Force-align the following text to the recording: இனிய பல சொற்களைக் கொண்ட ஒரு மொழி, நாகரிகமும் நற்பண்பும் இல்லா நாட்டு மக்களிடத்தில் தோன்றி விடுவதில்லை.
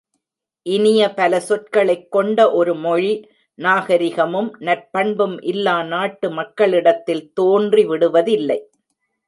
இனிய 0.65 1.13
பல 1.13 1.39
சொற்களைக் 1.39 2.11
கொண்ட 2.11 2.51
ஒரு 2.51 2.75
மொழி, 2.75 3.29
நாகரிகமும் 3.55 4.55
நற்பண்பும் 4.59 5.41
இல்லா 5.41 5.83
நாட்டு 5.83 6.31
மக்களிடத்தில் 6.31 7.33
தோன்றி 7.33 7.85
விடுவதில்லை. 7.85 8.59